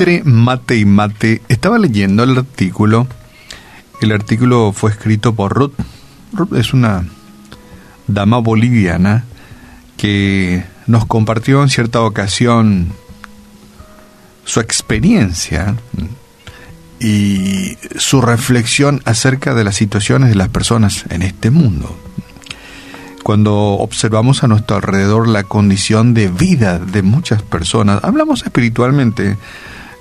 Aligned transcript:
Entre 0.00 0.24
mate 0.24 0.78
y 0.78 0.86
mate, 0.86 1.42
estaba 1.48 1.78
leyendo 1.78 2.22
el 2.22 2.38
artículo. 2.38 3.06
El 4.00 4.12
artículo 4.12 4.72
fue 4.72 4.92
escrito 4.92 5.34
por 5.34 5.52
Ruth. 5.52 5.74
Ruth 6.32 6.54
es 6.54 6.72
una 6.72 7.04
dama 8.06 8.38
boliviana 8.38 9.26
que 9.98 10.64
nos 10.86 11.04
compartió 11.04 11.62
en 11.62 11.68
cierta 11.68 12.00
ocasión 12.00 12.94
su 14.46 14.60
experiencia 14.60 15.76
y 16.98 17.76
su 17.98 18.22
reflexión 18.22 19.02
acerca 19.04 19.52
de 19.54 19.64
las 19.64 19.76
situaciones 19.76 20.30
de 20.30 20.34
las 20.34 20.48
personas 20.48 21.04
en 21.10 21.20
este 21.20 21.50
mundo. 21.50 21.94
Cuando 23.22 23.54
observamos 23.54 24.44
a 24.44 24.48
nuestro 24.48 24.76
alrededor 24.76 25.28
la 25.28 25.42
condición 25.42 26.14
de 26.14 26.28
vida 26.28 26.78
de 26.78 27.02
muchas 27.02 27.42
personas, 27.42 28.02
hablamos 28.02 28.44
espiritualmente, 28.44 29.36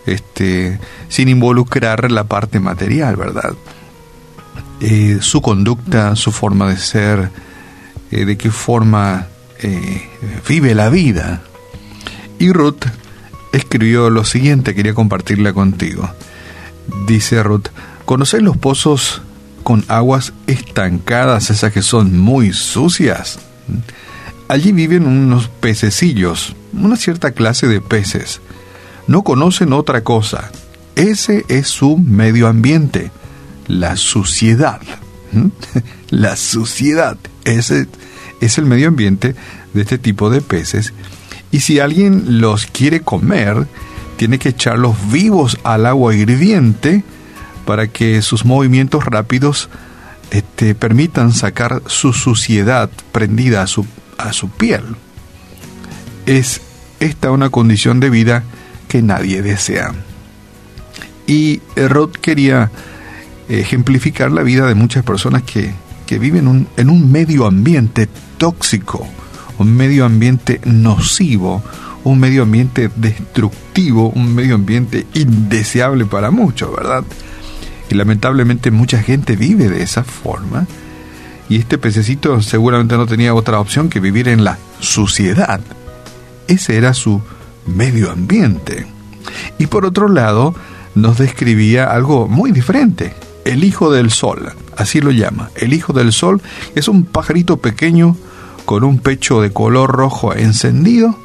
este, 0.05 0.79
sin 1.07 1.29
involucrar 1.29 2.11
la 2.11 2.23
parte 2.25 2.59
material, 2.59 3.15
¿verdad? 3.15 3.53
Eh, 4.81 5.17
su 5.21 5.41
conducta, 5.41 6.15
su 6.15 6.31
forma 6.31 6.69
de 6.69 6.77
ser, 6.77 7.31
eh, 8.11 8.25
de 8.25 8.37
qué 8.37 8.49
forma 8.49 9.27
eh, 9.61 10.09
vive 10.47 10.73
la 10.73 10.89
vida. 10.89 11.41
Y 12.39 12.51
Ruth 12.51 12.85
escribió 13.51 14.09
lo 14.09 14.23
siguiente, 14.23 14.75
quería 14.75 14.93
compartirla 14.93 15.53
contigo. 15.53 16.09
Dice 17.07 17.43
Ruth, 17.43 17.67
¿conocéis 18.05 18.43
los 18.43 18.57
pozos 18.57 19.21
con 19.63 19.83
aguas 19.89 20.33
estancadas, 20.47 21.49
esas 21.49 21.73
que 21.73 21.81
son 21.81 22.17
muy 22.17 22.53
sucias? 22.53 23.39
Allí 24.47 24.71
viven 24.71 25.05
unos 25.05 25.47
pececillos, 25.47 26.55
una 26.73 26.95
cierta 26.95 27.31
clase 27.31 27.67
de 27.67 27.81
peces. 27.81 28.41
No 29.09 29.23
conocen 29.23 29.73
otra 29.73 30.03
cosa. 30.03 30.51
Ese 30.95 31.43
es 31.47 31.67
su 31.67 31.97
medio 31.97 32.47
ambiente, 32.47 33.09
la 33.67 33.95
suciedad. 33.95 34.81
La 36.11 36.35
suciedad. 36.35 37.17
Ese 37.43 37.87
es 38.39 38.57
el 38.59 38.65
medio 38.65 38.87
ambiente 38.87 39.33
de 39.73 39.81
este 39.81 39.97
tipo 39.97 40.29
de 40.29 40.41
peces. 40.41 40.93
Y 41.51 41.61
si 41.61 41.79
alguien 41.79 42.39
los 42.39 42.67
quiere 42.67 43.01
comer, 43.01 43.67
tiene 44.17 44.37
que 44.37 44.49
echarlos 44.49 44.95
vivos 45.11 45.57
al 45.63 45.87
agua 45.87 46.13
hirviente 46.15 47.03
para 47.65 47.87
que 47.87 48.21
sus 48.21 48.45
movimientos 48.45 49.05
rápidos 49.05 49.69
este, 50.29 50.75
permitan 50.75 51.33
sacar 51.33 51.81
su 51.87 52.13
suciedad 52.13 52.91
prendida 53.11 53.63
a 53.63 53.67
su, 53.67 53.87
a 54.19 54.33
su 54.33 54.49
piel. 54.49 54.83
Es 56.27 56.61
esta 56.99 57.31
una 57.31 57.49
condición 57.49 57.99
de 57.99 58.11
vida 58.11 58.43
que 58.89 59.01
nadie 59.01 59.41
desea. 59.41 59.93
Y 61.25 61.61
Rod 61.77 62.09
quería 62.09 62.71
ejemplificar 63.47 64.31
la 64.31 64.43
vida 64.43 64.67
de 64.67 64.75
muchas 64.75 65.05
personas 65.05 65.43
que, 65.43 65.73
viven 66.19 66.67
en 66.75 66.89
un 66.89 67.11
medio 67.11 67.45
ambiente 67.45 68.09
tóxico, 68.39 69.07
un 69.59 69.77
medio 69.77 70.05
ambiente 70.05 70.59
nocivo, 70.65 71.63
un 72.03 72.19
medio 72.19 72.41
ambiente 72.41 72.89
destructivo, 72.95 74.09
un 74.09 74.33
medio 74.33 74.55
ambiente 74.55 75.05
indeseable 75.13 76.05
para 76.05 76.31
muchos, 76.31 76.75
¿verdad? 76.75 77.03
Y 77.91 77.95
lamentablemente 77.95 78.71
mucha 78.71 79.03
gente 79.03 79.35
vive 79.35 79.69
de 79.69 79.83
esa 79.83 80.03
forma. 80.03 80.65
Y 81.47 81.57
este 81.57 81.77
pececito 81.77 82.41
seguramente 82.41 82.97
no 82.97 83.05
tenía 83.05 83.35
otra 83.35 83.59
opción 83.59 83.89
que 83.89 83.99
vivir 83.99 84.29
en 84.29 84.43
la 84.43 84.57
suciedad. 84.79 85.61
Ese 86.47 86.75
era 86.75 86.95
su 86.95 87.21
medio 87.69 88.11
ambiente. 88.11 88.87
Y 89.57 89.67
por 89.67 89.85
otro 89.85 90.07
lado, 90.07 90.55
nos 90.95 91.17
describía 91.17 91.91
algo 91.91 92.27
muy 92.27 92.51
diferente. 92.51 93.13
El 93.45 93.63
hijo 93.63 93.91
del 93.91 94.11
sol, 94.11 94.51
así 94.77 95.01
lo 95.01 95.11
llama. 95.11 95.49
El 95.55 95.73
hijo 95.73 95.93
del 95.93 96.11
sol 96.11 96.41
es 96.75 96.87
un 96.87 97.05
pajarito 97.05 97.57
pequeño 97.57 98.15
con 98.65 98.83
un 98.83 98.99
pecho 98.99 99.41
de 99.41 99.51
color 99.51 99.91
rojo 99.91 100.33
encendido 100.33 101.17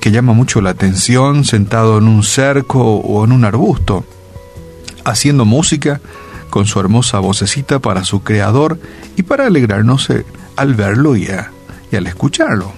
que 0.00 0.10
llama 0.10 0.32
mucho 0.32 0.60
la 0.60 0.70
atención 0.70 1.44
sentado 1.44 1.98
en 1.98 2.08
un 2.08 2.22
cerco 2.22 2.96
o 2.96 3.24
en 3.24 3.32
un 3.32 3.44
arbusto, 3.44 4.04
haciendo 5.04 5.44
música 5.44 6.00
con 6.50 6.66
su 6.66 6.80
hermosa 6.80 7.18
vocecita 7.18 7.78
para 7.78 8.04
su 8.04 8.22
creador 8.22 8.78
y 9.16 9.22
para 9.22 9.46
alegrarnos 9.46 10.08
eh, 10.10 10.24
al 10.56 10.74
verlo 10.74 11.16
y, 11.16 11.28
y 11.90 11.96
al 11.96 12.06
escucharlo, 12.06 12.72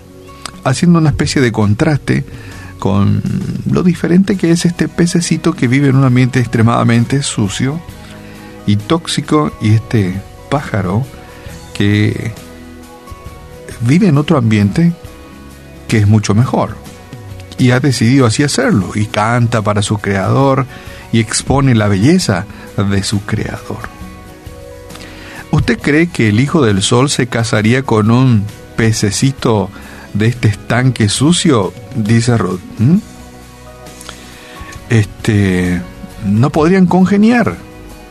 haciendo 0.65 0.99
una 0.99 1.11
especie 1.11 1.41
de 1.41 1.53
contraste 1.53 2.25
con 2.81 3.23
lo 3.71 3.85
diferente 3.85 4.37
que 4.37 4.51
es 4.51 4.65
este 4.65 4.89
pececito 4.89 5.53
que 5.53 5.69
vive 5.69 5.89
en 5.89 5.97
un 5.97 6.05
ambiente 6.05 6.41
extremadamente 6.41 7.23
sucio 7.23 7.81
y 8.67 8.75
tóxico 8.75 9.53
y 9.61 9.75
este 9.75 10.21
pájaro 10.51 11.07
que 11.75 12.33
vive 13.83 14.09
en 14.09 14.19
otro 14.19 14.37
ambiente 14.37 14.93
que 15.87 15.99
es 15.99 16.09
mucho 16.09 16.35
mejor. 16.35 16.77
Y 17.59 17.73
ha 17.73 17.81
decidido 17.81 18.27
así 18.27 18.43
hacerlo, 18.43 18.93
y 18.95 19.07
canta 19.07 19.61
para 19.61 19.83
su 19.83 19.99
creador, 19.99 20.67
y 21.13 21.21
expone 21.21 21.75
la 21.75 21.89
belleza 21.89 22.47
de 22.77 23.03
su 23.03 23.21
creador. 23.23 23.89
¿Usted 25.51 25.79
cree 25.79 26.07
que 26.07 26.29
el 26.29 26.41
Hijo 26.41 26.65
del 26.65 26.81
Sol 26.81 27.11
se 27.11 27.27
casaría 27.27 27.83
con 27.83 28.11
un 28.11 28.45
pececito 28.77 29.69
de 30.15 30.27
este 30.27 30.49
estanque 30.49 31.09
sucio? 31.09 31.73
Dice 31.95 32.37
Rod. 32.37 32.61
¿Mm? 32.79 32.99
Este, 34.91 35.81
no 36.27 36.51
podrían 36.51 36.87
congeniar. 36.87 37.57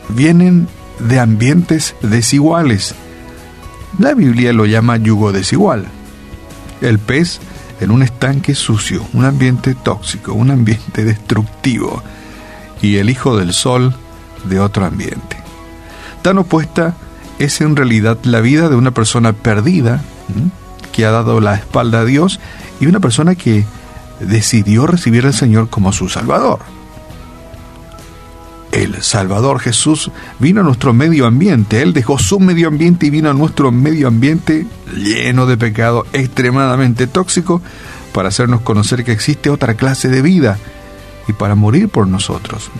Vienen 0.08 0.68
de 0.98 1.20
ambientes 1.20 1.94
desiguales 2.02 2.94
la 3.98 4.14
Biblia 4.14 4.52
lo 4.52 4.66
llama 4.66 4.96
yugo 4.96 5.32
desigual. 5.32 5.86
El 6.80 6.98
pez 6.98 7.40
en 7.80 7.90
un 7.90 8.02
estanque 8.02 8.54
sucio, 8.54 9.04
un 9.12 9.24
ambiente 9.24 9.74
tóxico, 9.74 10.32
un 10.32 10.50
ambiente 10.50 11.04
destructivo, 11.04 12.02
y 12.80 12.96
el 12.96 13.10
hijo 13.10 13.36
del 13.36 13.52
sol 13.52 13.94
de 14.44 14.60
otro 14.60 14.86
ambiente. 14.86 15.36
Tan 16.22 16.38
opuesta 16.38 16.94
es 17.38 17.60
en 17.60 17.76
realidad 17.76 18.18
la 18.22 18.40
vida 18.40 18.68
de 18.68 18.76
una 18.76 18.92
persona 18.92 19.32
perdida, 19.32 20.02
que 20.92 21.04
ha 21.04 21.10
dado 21.10 21.40
la 21.40 21.54
espalda 21.54 22.00
a 22.00 22.04
Dios, 22.04 22.40
y 22.80 22.86
una 22.86 23.00
persona 23.00 23.34
que 23.34 23.64
decidió 24.20 24.86
recibir 24.86 25.26
al 25.26 25.34
Señor 25.34 25.70
como 25.70 25.92
su 25.92 26.08
Salvador 26.08 26.60
el 28.72 29.02
Salvador 29.02 29.60
Jesús 29.60 30.10
vino 30.38 30.60
a 30.60 30.64
nuestro 30.64 30.92
medio 30.92 31.26
ambiente. 31.26 31.82
Él 31.82 31.92
dejó 31.92 32.18
su 32.18 32.40
medio 32.40 32.68
ambiente 32.68 33.06
y 33.06 33.10
vino 33.10 33.30
a 33.30 33.34
nuestro 33.34 33.72
medio 33.72 34.08
ambiente 34.08 34.66
lleno 34.94 35.46
de 35.46 35.56
pecado, 35.56 36.06
extremadamente 36.12 37.06
tóxico, 37.06 37.60
para 38.12 38.28
hacernos 38.28 38.60
conocer 38.62 39.04
que 39.04 39.12
existe 39.12 39.50
otra 39.50 39.74
clase 39.74 40.08
de 40.08 40.22
vida 40.22 40.58
y 41.28 41.32
para 41.32 41.54
morir 41.54 41.88
por 41.88 42.06
nosotros. 42.06 42.70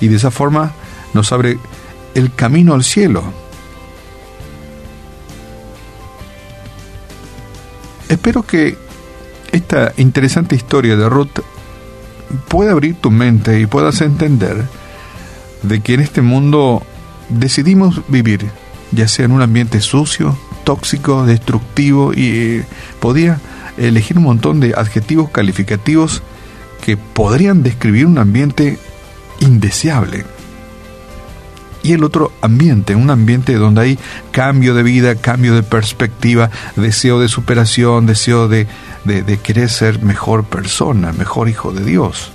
Y 0.00 0.08
de 0.08 0.16
esa 0.16 0.30
forma 0.30 0.72
nos 1.14 1.32
abre 1.32 1.58
el 2.14 2.34
camino 2.34 2.74
al 2.74 2.84
cielo. 2.84 3.24
Espero 8.12 8.42
que 8.42 8.76
esta 9.52 9.94
interesante 9.96 10.54
historia 10.54 10.98
de 10.98 11.08
Ruth 11.08 11.40
puede 12.46 12.70
abrir 12.70 12.94
tu 12.96 13.10
mente 13.10 13.58
y 13.58 13.64
puedas 13.64 14.02
entender 14.02 14.66
de 15.62 15.80
que 15.80 15.94
en 15.94 16.00
este 16.00 16.20
mundo 16.20 16.82
decidimos 17.30 18.02
vivir, 18.08 18.50
ya 18.90 19.08
sea 19.08 19.24
en 19.24 19.32
un 19.32 19.40
ambiente 19.40 19.80
sucio, 19.80 20.36
tóxico, 20.62 21.24
destructivo, 21.24 22.12
y 22.12 22.26
eh, 22.26 22.64
podía 23.00 23.40
elegir 23.78 24.18
un 24.18 24.24
montón 24.24 24.60
de 24.60 24.74
adjetivos 24.76 25.30
calificativos 25.30 26.22
que 26.84 26.98
podrían 26.98 27.62
describir 27.62 28.04
un 28.04 28.18
ambiente 28.18 28.78
indeseable. 29.40 30.26
Y 31.82 31.92
el 31.92 32.04
otro 32.04 32.32
ambiente, 32.40 32.94
un 32.94 33.10
ambiente 33.10 33.54
donde 33.54 33.80
hay 33.80 33.98
cambio 34.30 34.74
de 34.74 34.84
vida, 34.84 35.16
cambio 35.16 35.54
de 35.54 35.64
perspectiva, 35.64 36.50
deseo 36.76 37.18
de 37.18 37.28
superación, 37.28 38.06
deseo 38.06 38.46
de, 38.46 38.68
de, 39.04 39.38
querer 39.38 39.68
ser 39.68 40.00
mejor 40.00 40.44
persona, 40.44 41.12
mejor 41.12 41.48
hijo 41.48 41.72
de 41.72 41.84
Dios. 41.84 42.30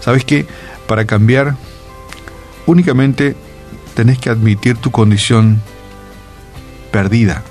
¿Sabes 0.00 0.24
qué? 0.24 0.46
Para 0.86 1.06
cambiar, 1.06 1.56
únicamente 2.66 3.36
tenés 3.94 4.18
que 4.18 4.28
admitir 4.28 4.76
tu 4.76 4.90
condición 4.90 5.62
perdida. 6.90 7.42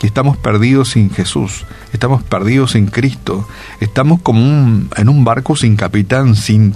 Que 0.00 0.06
estamos 0.08 0.36
perdidos 0.36 0.90
sin 0.90 1.10
Jesús, 1.10 1.66
estamos 1.92 2.24
perdidos 2.24 2.72
sin 2.72 2.86
Cristo, 2.86 3.46
estamos 3.80 4.20
como 4.22 4.40
en 4.40 5.08
un 5.08 5.24
barco 5.24 5.54
sin 5.54 5.76
capitán, 5.76 6.34
sin 6.34 6.74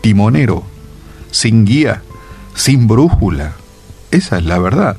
timonero, 0.00 0.62
sin 1.30 1.64
guía, 1.64 2.02
sin 2.54 2.86
brújula. 2.86 3.52
Esa 4.10 4.38
es 4.38 4.44
la 4.44 4.58
verdad. 4.58 4.96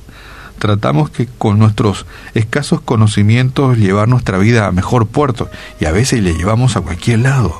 tratamos 0.60 1.10
que 1.10 1.26
con 1.26 1.58
nuestros 1.58 2.06
escasos 2.36 2.82
conocimientos 2.82 3.78
llevar 3.78 4.08
nuestra 4.08 4.38
vida 4.38 4.68
a 4.68 4.72
mejor 4.72 5.08
puerto 5.08 5.50
y 5.80 5.86
a 5.86 5.92
veces 5.92 6.22
le 6.22 6.36
llevamos 6.36 6.76
a 6.76 6.82
cualquier 6.82 7.20
lado. 7.20 7.60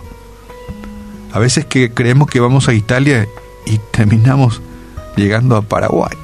A 1.34 1.40
veces 1.40 1.66
que 1.66 1.92
creemos 1.92 2.30
que 2.30 2.40
vamos 2.40 2.68
a 2.68 2.74
Italia 2.74 3.28
y 3.66 3.80
terminamos 3.92 4.62
llegando 5.16 5.56
a 5.56 5.62
Paraguay. 5.62 6.16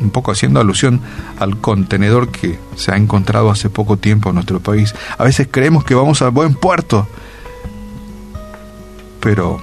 Un 0.00 0.10
poco 0.10 0.32
haciendo 0.32 0.60
alusión 0.60 1.00
al 1.38 1.58
contenedor 1.58 2.28
que 2.28 2.58
se 2.76 2.92
ha 2.92 2.96
encontrado 2.96 3.50
hace 3.50 3.70
poco 3.70 3.96
tiempo 3.96 4.28
en 4.28 4.34
nuestro 4.34 4.60
país. 4.60 4.94
A 5.16 5.24
veces 5.24 5.48
creemos 5.50 5.84
que 5.84 5.94
vamos 5.94 6.20
a 6.20 6.28
buen 6.28 6.54
puerto, 6.54 7.06
pero 9.20 9.62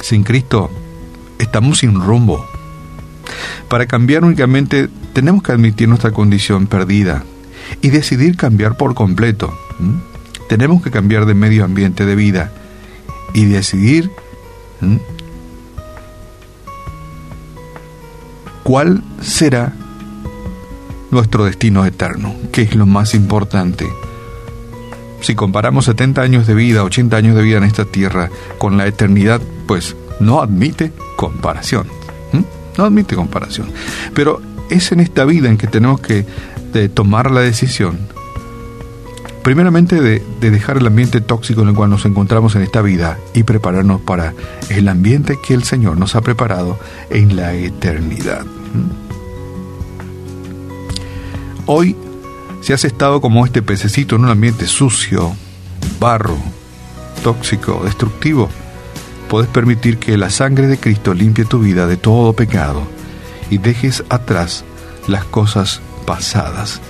sin 0.00 0.24
Cristo 0.24 0.70
estamos 1.38 1.78
sin 1.78 2.00
rumbo. 2.00 2.44
Para 3.68 3.86
cambiar 3.86 4.24
únicamente 4.24 4.88
tenemos 5.12 5.42
que 5.42 5.52
admitir 5.52 5.88
nuestra 5.88 6.12
condición 6.12 6.66
perdida 6.66 7.24
y 7.82 7.90
decidir 7.90 8.36
cambiar 8.36 8.76
por 8.76 8.94
completo. 8.94 9.56
Tenemos 10.48 10.82
que 10.82 10.90
cambiar 10.90 11.26
de 11.26 11.34
medio 11.34 11.64
ambiente 11.64 12.06
de 12.06 12.14
vida 12.14 12.52
y 13.34 13.44
decidir 13.46 14.10
cuál 18.62 19.02
será 19.20 19.72
nuestro 21.10 21.44
destino 21.44 21.84
eterno, 21.84 22.34
que 22.52 22.62
es 22.62 22.74
lo 22.74 22.86
más 22.86 23.14
importante. 23.14 23.86
Si 25.20 25.34
comparamos 25.34 25.86
70 25.86 26.20
años 26.20 26.46
de 26.46 26.54
vida, 26.54 26.84
80 26.84 27.16
años 27.16 27.36
de 27.36 27.42
vida 27.42 27.58
en 27.58 27.64
esta 27.64 27.84
tierra 27.84 28.30
con 28.58 28.76
la 28.76 28.86
eternidad, 28.86 29.40
pues 29.66 29.96
no 30.20 30.40
admite 30.40 30.92
comparación. 31.16 31.86
No 32.76 32.84
admite 32.84 33.16
comparación. 33.16 33.70
Pero 34.12 34.42
es 34.68 34.92
en 34.92 35.00
esta 35.00 35.24
vida 35.24 35.48
en 35.48 35.56
que 35.56 35.66
tenemos 35.66 36.00
que 36.00 36.26
tomar 36.92 37.30
la 37.30 37.40
decisión 37.40 37.98
primeramente 39.46 40.00
de, 40.00 40.20
dejar 40.40 40.78
el 40.78 40.88
ambiente 40.88 41.20
tóxico 41.20 41.62
en 41.62 41.68
el 41.68 41.74
cual 41.76 41.88
nos 41.88 42.04
encontramos 42.04 42.56
en 42.56 42.62
esta 42.62 42.82
vida 42.82 43.16
y 43.32 43.44
prepararnos 43.44 44.00
para 44.00 44.34
el 44.70 44.88
ambiente 44.88 45.38
que 45.40 45.54
el 45.54 45.62
Señor 45.62 45.98
nos 45.98 46.16
ha 46.16 46.20
preparado 46.20 46.76
en 47.10 47.36
la 47.36 47.54
eternidad. 47.54 48.44
Hoy, 51.66 51.94
si 52.60 52.72
has 52.72 52.84
estado 52.84 53.20
como 53.20 53.46
este 53.46 53.62
pececito 53.62 54.16
en 54.16 54.24
un 54.24 54.30
ambiente 54.30 54.66
sucio, 54.66 55.32
barro, 56.00 56.36
tóxico, 57.22 57.82
destructivo, 57.84 58.50
puedes 59.28 59.48
permitir 59.48 59.98
que 59.98 60.16
la 60.16 60.30
sangre 60.30 60.66
de 60.66 60.78
Cristo 60.78 61.14
limpie 61.14 61.44
tu 61.44 61.60
vida 61.60 61.86
de 61.86 61.96
todo 61.96 62.32
pecado 62.32 62.82
y 63.50 63.58
dejes 63.58 64.04
atrás 64.08 64.64
las 65.08 65.24
cosas 65.24 65.80
pasadas. 66.06 66.80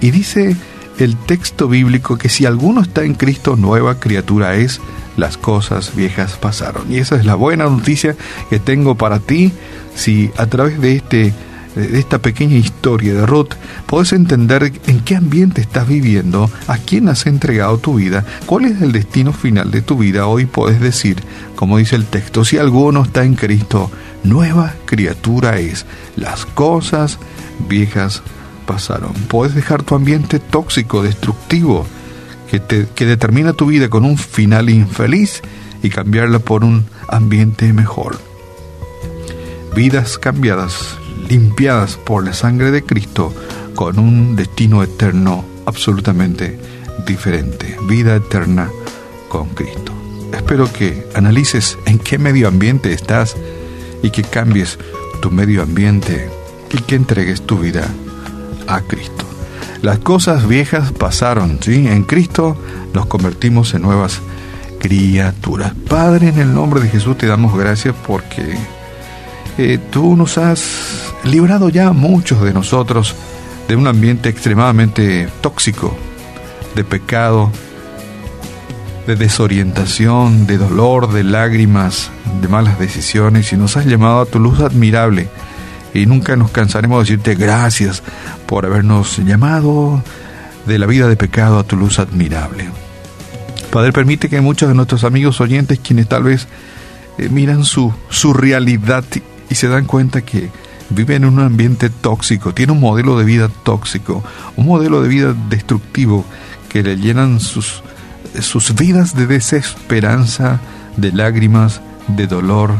Y 0.00 0.10
dice 0.10 0.56
el 0.98 1.16
texto 1.16 1.68
bíblico 1.68 2.16
que 2.16 2.28
si 2.28 2.46
alguno 2.46 2.80
está 2.80 3.04
en 3.04 3.14
Cristo, 3.14 3.56
nueva 3.56 4.00
criatura 4.00 4.56
es, 4.56 4.80
las 5.16 5.36
cosas 5.36 5.94
viejas 5.94 6.36
pasaron. 6.36 6.92
Y 6.92 6.98
esa 6.98 7.16
es 7.16 7.24
la 7.24 7.34
buena 7.34 7.64
noticia 7.64 8.16
que 8.50 8.58
tengo 8.58 8.94
para 8.94 9.18
ti. 9.18 9.52
Si 9.94 10.30
a 10.36 10.46
través 10.46 10.80
de, 10.80 10.96
este, 10.96 11.32
de 11.76 11.98
esta 11.98 12.18
pequeña 12.18 12.56
historia 12.56 13.14
de 13.14 13.26
Ruth 13.26 13.54
puedes 13.86 14.12
entender 14.12 14.72
en 14.86 15.00
qué 15.00 15.16
ambiente 15.16 15.60
estás 15.60 15.86
viviendo, 15.86 16.50
a 16.66 16.78
quién 16.78 17.08
has 17.08 17.26
entregado 17.26 17.78
tu 17.78 17.94
vida, 17.96 18.24
cuál 18.46 18.64
es 18.64 18.80
el 18.82 18.92
destino 18.92 19.32
final 19.32 19.70
de 19.70 19.82
tu 19.82 19.98
vida, 19.98 20.26
hoy 20.26 20.46
puedes 20.46 20.80
decir, 20.80 21.22
como 21.54 21.78
dice 21.78 21.96
el 21.96 22.06
texto, 22.06 22.44
si 22.44 22.58
alguno 22.58 23.02
está 23.02 23.24
en 23.24 23.34
Cristo, 23.34 23.90
nueva 24.24 24.74
criatura 24.86 25.58
es. 25.58 25.86
Las 26.16 26.46
cosas 26.46 27.18
viejas 27.68 28.22
pasaron. 28.66 29.12
Puedes 29.28 29.54
dejar 29.54 29.82
tu 29.82 29.94
ambiente 29.94 30.40
tóxico, 30.40 31.02
destructivo, 31.02 31.86
que, 32.50 32.58
te, 32.58 32.88
que 32.94 33.06
determina 33.06 33.52
tu 33.52 33.66
vida 33.66 33.88
con 33.88 34.04
un 34.04 34.16
final 34.16 34.70
infeliz 34.70 35.42
y 35.82 35.90
cambiarla 35.90 36.38
por 36.38 36.64
un 36.64 36.86
ambiente 37.08 37.72
mejor. 37.72 38.18
Vidas 39.74 40.18
cambiadas, 40.18 40.96
limpiadas 41.28 41.96
por 41.96 42.24
la 42.24 42.32
sangre 42.32 42.70
de 42.70 42.82
Cristo, 42.82 43.32
con 43.74 43.98
un 43.98 44.36
destino 44.36 44.82
eterno 44.82 45.44
absolutamente 45.66 46.58
diferente. 47.06 47.76
Vida 47.82 48.16
eterna 48.16 48.70
con 49.28 49.48
Cristo. 49.50 49.92
Espero 50.32 50.72
que 50.72 51.06
analices 51.14 51.78
en 51.86 51.98
qué 51.98 52.18
medio 52.18 52.48
ambiente 52.48 52.92
estás 52.92 53.36
y 54.02 54.10
que 54.10 54.22
cambies 54.22 54.78
tu 55.20 55.30
medio 55.30 55.62
ambiente 55.62 56.28
y 56.72 56.78
que 56.78 56.94
entregues 56.94 57.42
tu 57.42 57.58
vida 57.58 57.86
a 58.66 58.80
Cristo. 58.82 59.24
Las 59.82 59.98
cosas 59.98 60.48
viejas 60.48 60.92
pasaron, 60.92 61.58
¿sí? 61.60 61.86
En 61.86 62.04
Cristo 62.04 62.56
nos 62.92 63.06
convertimos 63.06 63.74
en 63.74 63.82
nuevas 63.82 64.20
criaturas. 64.80 65.72
Padre, 65.88 66.28
en 66.28 66.38
el 66.38 66.54
nombre 66.54 66.80
de 66.80 66.88
Jesús 66.88 67.16
te 67.18 67.26
damos 67.26 67.56
gracias 67.56 67.94
porque 68.06 68.56
tú 69.90 70.16
nos 70.16 70.38
has 70.38 71.12
librado 71.24 71.68
ya 71.68 71.92
muchos 71.92 72.42
de 72.42 72.52
nosotros 72.52 73.14
de 73.68 73.76
un 73.76 73.86
ambiente 73.86 74.28
extremadamente 74.28 75.28
tóxico, 75.40 75.96
de 76.74 76.84
pecado, 76.84 77.50
de 79.06 79.16
desorientación, 79.16 80.46
de 80.46 80.58
dolor, 80.58 81.12
de 81.12 81.24
lágrimas, 81.24 82.10
de 82.40 82.48
malas 82.48 82.78
decisiones 82.78 83.52
y 83.52 83.56
nos 83.56 83.76
has 83.76 83.86
llamado 83.86 84.20
a 84.20 84.26
tu 84.26 84.38
luz 84.38 84.60
admirable 84.60 85.28
y 85.94 86.06
nunca 86.06 86.36
nos 86.36 86.50
cansaremos 86.50 86.98
de 86.98 87.16
decirte 87.16 87.34
gracias 87.34 88.02
por 88.46 88.66
habernos 88.66 89.18
llamado 89.18 90.02
de 90.66 90.78
la 90.78 90.86
vida 90.86 91.08
de 91.08 91.16
pecado 91.16 91.58
a 91.58 91.64
tu 91.64 91.76
luz 91.76 91.98
admirable. 91.98 92.68
Padre, 93.70 93.92
permite 93.92 94.28
que 94.28 94.40
muchos 94.40 94.68
de 94.68 94.74
nuestros 94.74 95.04
amigos 95.04 95.40
oyentes, 95.40 95.78
quienes 95.78 96.08
tal 96.08 96.24
vez 96.24 96.46
eh, 97.18 97.28
miran 97.28 97.64
su, 97.64 97.92
su 98.10 98.32
realidad 98.32 99.04
y 99.48 99.54
se 99.54 99.68
dan 99.68 99.84
cuenta 99.84 100.22
que 100.22 100.50
viven 100.90 101.24
en 101.24 101.30
un 101.30 101.40
ambiente 101.40 101.90
tóxico, 101.90 102.54
tienen 102.54 102.76
un 102.76 102.82
modelo 102.82 103.18
de 103.18 103.24
vida 103.24 103.48
tóxico, 103.64 104.22
un 104.56 104.66
modelo 104.66 105.02
de 105.02 105.08
vida 105.08 105.34
destructivo 105.48 106.24
que 106.68 106.82
le 106.82 106.96
llenan 106.96 107.40
sus, 107.40 107.82
sus 108.40 108.74
vidas 108.74 109.14
de 109.16 109.26
desesperanza, 109.26 110.60
de 110.96 111.12
lágrimas, 111.12 111.80
de 112.08 112.26
dolor, 112.26 112.74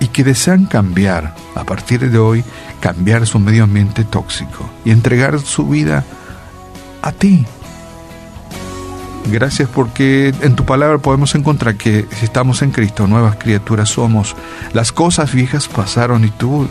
y 0.00 0.08
que 0.08 0.24
desean 0.24 0.66
cambiar, 0.66 1.34
a 1.54 1.64
partir 1.64 2.10
de 2.10 2.18
hoy, 2.18 2.44
cambiar 2.80 3.26
su 3.26 3.38
medio 3.38 3.64
ambiente 3.64 4.04
tóxico 4.04 4.68
y 4.84 4.90
entregar 4.90 5.38
su 5.40 5.68
vida 5.68 6.04
a 7.02 7.12
ti. 7.12 7.46
Gracias 9.26 9.68
porque 9.68 10.34
en 10.40 10.56
tu 10.56 10.64
palabra 10.64 10.98
podemos 10.98 11.34
encontrar 11.34 11.76
que 11.76 12.06
si 12.10 12.24
estamos 12.24 12.62
en 12.62 12.70
Cristo, 12.70 13.06
nuevas 13.06 13.36
criaturas 13.36 13.88
somos. 13.90 14.34
Las 14.72 14.92
cosas 14.92 15.32
viejas 15.32 15.68
pasaron 15.68 16.24
y 16.24 16.30
tú 16.30 16.68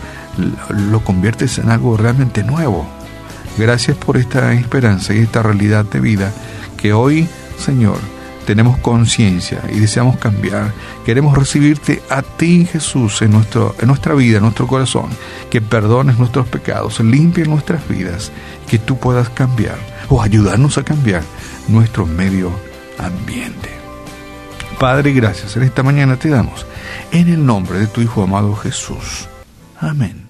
lo 0.70 1.03
conviertes 1.03 1.58
en 1.60 1.70
algo 1.70 1.96
realmente 1.96 2.44
nuevo. 2.44 2.88
Gracias 3.58 3.98
por 3.98 4.18
esta 4.18 4.53
esperanza 4.53 5.13
y 5.13 5.20
esta 5.20 5.44
realidad 5.44 5.86
de 5.86 6.00
vida 6.00 6.32
que 6.77 6.94
hoy, 6.94 7.27
Señor, 7.58 8.00
tenemos 8.50 8.79
conciencia 8.79 9.62
y 9.72 9.79
deseamos 9.79 10.18
cambiar, 10.18 10.74
queremos 11.06 11.38
recibirte 11.38 12.01
a 12.10 12.24
ti, 12.24 12.65
Jesús, 12.65 13.22
en, 13.22 13.29
nuestro, 13.29 13.75
en 13.77 13.88
nuestra 13.88 14.15
vida, 14.15 14.38
en 14.38 14.41
nuestro 14.41 14.65
corazón, 14.65 15.12
que 15.51 15.62
perdones 15.62 16.18
nuestros 16.18 16.48
pecados, 16.48 17.00
limpies 17.00 17.48
nuestras 17.48 17.88
vidas, 17.88 18.32
que 18.68 18.79
tú 18.79 18.98
puedas 18.98 19.29
cambiar 19.29 19.77
o 20.10 20.24
ayudarnos 20.24 20.79
a 20.79 20.84
cambiar 20.84 21.22
nuestro 21.68 22.08
medio 22.08 22.51
ambiente. 22.98 23.70
Padre, 24.79 25.13
gracias. 25.13 25.56
En 25.56 25.62
esta 25.62 25.84
mañana 25.84 26.18
te 26.18 26.29
damos 26.29 26.65
en 27.12 27.29
el 27.29 27.46
nombre 27.46 27.77
de 27.77 27.86
tu 27.86 28.01
Hijo 28.01 28.24
amado 28.24 28.56
Jesús. 28.56 29.27
Amén. 29.79 30.28